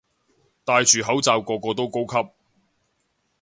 [0.65, 2.29] 戴住口罩個個都高級